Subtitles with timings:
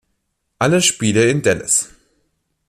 [0.57, 1.91] Alle Spiele in Dallas.